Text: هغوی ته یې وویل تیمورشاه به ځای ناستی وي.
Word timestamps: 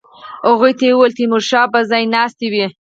هغوی 0.47 0.71
ته 0.77 0.83
یې 0.87 0.93
وویل 0.95 1.13
تیمورشاه 1.17 1.67
به 1.71 1.79
ځای 1.89 2.03
ناستی 2.15 2.47
وي. 2.53 2.65